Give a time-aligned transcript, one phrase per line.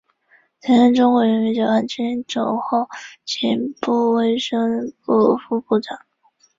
[0.59, 2.89] 曾任中国人民解放军总后
[3.23, 5.99] 勤部卫生部副部长。